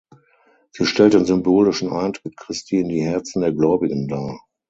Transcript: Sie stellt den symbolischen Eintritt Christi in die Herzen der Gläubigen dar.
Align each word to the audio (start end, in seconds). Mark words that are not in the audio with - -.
Sie 0.71 0.87
stellt 0.87 1.13
den 1.13 1.25
symbolischen 1.25 1.91
Eintritt 1.93 2.35
Christi 2.35 2.79
in 2.79 2.89
die 2.89 3.03
Herzen 3.03 3.39
der 3.43 3.51
Gläubigen 3.51 4.07
dar. 4.07 4.39